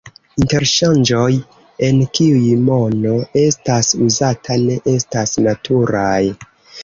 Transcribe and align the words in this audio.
Interŝanĝoj, 0.43 1.33
en 1.87 1.99
kiuj 2.19 2.55
mono 2.71 3.13
estas 3.43 3.91
uzata, 4.07 4.57
ne 4.69 4.79
estas 4.95 5.35
naturaj. 5.49 6.21